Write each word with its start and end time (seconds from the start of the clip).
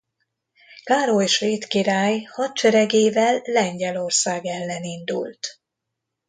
Károly 0.83 1.27
svéd 1.27 1.65
király 1.67 2.21
hadseregével 2.21 3.41
Lengyelország 3.43 4.45
ellen 4.45 4.83
indult. 4.83 5.61